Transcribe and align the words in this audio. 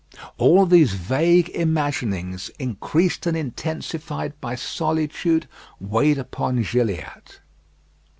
All 0.39 0.65
these 0.65 0.93
vague 0.95 1.49
imaginings, 1.49 2.49
increased 2.57 3.27
and 3.27 3.37
intensified 3.37 4.33
by 4.41 4.55
solitude, 4.55 5.47
weighed 5.79 6.17
upon 6.17 6.63
Gilliatt. 6.63 7.39